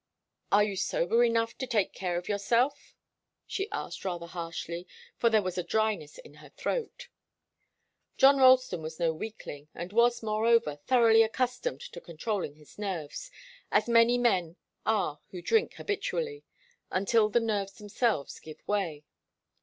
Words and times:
"Are 0.51 0.63
you 0.63 0.75
sober 0.77 1.23
enough 1.23 1.55
to 1.59 1.67
take 1.67 1.93
care 1.93 2.17
of 2.17 2.27
yourself?" 2.27 2.95
she 3.45 3.69
asked 3.71 4.03
rather 4.03 4.25
harshly, 4.25 4.87
for 5.19 5.29
there 5.29 5.43
was 5.43 5.59
a 5.59 5.63
dryness 5.63 6.17
in 6.17 6.33
her 6.41 6.49
throat. 6.49 7.07
John 8.17 8.37
Ralston 8.39 8.81
was 8.81 8.99
no 8.99 9.13
weakling, 9.13 9.67
and 9.75 9.93
was, 9.93 10.23
moreover, 10.23 10.77
thoroughly 10.87 11.21
accustomed 11.21 11.81
to 11.81 12.01
controlling 12.01 12.55
his 12.55 12.79
nerves, 12.79 13.29
as 13.71 13.87
many 13.87 14.17
men 14.17 14.55
are 14.87 15.19
who 15.29 15.39
drink 15.39 15.73
habitually 15.75 16.45
until 16.89 17.29
the 17.29 17.39
nerves 17.39 17.73
themselves 17.73 18.39
give 18.39 18.67
way. 18.67 19.03